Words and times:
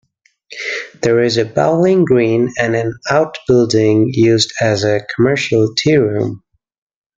There 1.03 1.21
is 1.21 1.37
a 1.37 1.45
bowling 1.45 2.05
green 2.05 2.51
and 2.59 2.75
an 2.75 2.97
outbuilding 3.11 4.09
used 4.13 4.51
as 4.59 4.83
a 4.83 5.01
commercial 5.15 5.75
tea-room. 5.77 6.41